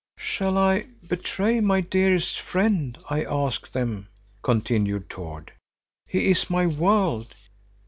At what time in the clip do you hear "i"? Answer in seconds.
0.57-0.87, 3.07-3.23